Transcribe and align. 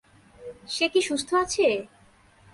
সে 0.69 0.85
কি 0.93 1.01
সুস্থ 1.07 1.29
আছে? 1.43 1.67